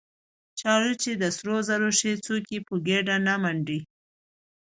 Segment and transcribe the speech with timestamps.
[0.37, 3.79] ـ چاړه چې د سرو زرو شي څوک يې په ګېډه نه منډي.